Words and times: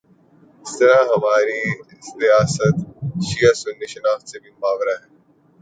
اسی 0.63 0.75
طرح 0.79 1.01
ہماری 1.13 1.61
ریاست 2.21 2.75
شیعہ 3.27 3.53
سنی 3.53 3.87
شناخت 3.87 4.25
سے 4.29 4.37
بھی 4.39 4.51
ماورا 4.61 4.95
ہے۔ 5.01 5.07